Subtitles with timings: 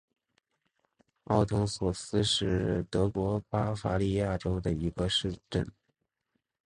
[1.25, 5.71] 奥滕索斯是德国巴伐利亚州的一个市镇。